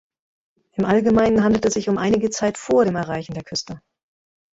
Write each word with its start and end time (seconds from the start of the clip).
Im 0.77 0.85
Allgemeinen 0.85 1.43
handelt 1.43 1.63
es 1.65 1.75
sich 1.75 1.87
um 1.87 1.99
einige 1.99 2.31
Zeit 2.31 2.57
vor 2.57 2.85
dem 2.85 2.95
Erreichen 2.95 3.35
der 3.35 3.43
Küste. 3.43 3.81